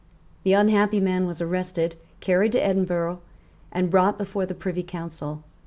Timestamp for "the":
0.41-0.53, 4.47-4.55